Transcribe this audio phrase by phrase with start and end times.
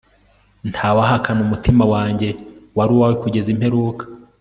[0.71, 2.29] Ntawahakana umutima wanjye
[2.77, 4.03] wari uwawe kugeza imperuka